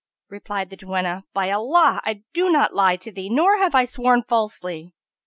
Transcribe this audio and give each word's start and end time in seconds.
Replied 0.29 0.71
the 0.71 0.75
duenna, 0.77 1.25
"By 1.31 1.51
Allah, 1.51 2.01
I 2.03 2.23
do 2.33 2.49
not 2.51 2.73
lie 2.73 2.95
to 2.95 3.11
thee 3.11 3.29
nor 3.29 3.59
have 3.59 3.75
I 3.75 3.85
sworn 3.85 4.23
falsely." 4.23 4.95